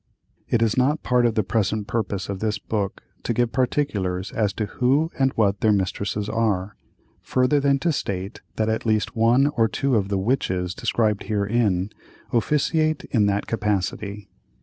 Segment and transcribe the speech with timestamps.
[0.49, 4.51] It is not part of the present purpose of this book to give particulars as
[4.53, 6.75] to who and what their mistresses are,
[7.21, 11.91] further than to state that at least one or two of the "Witches" described herein,
[12.33, 14.27] officiate in that capacity.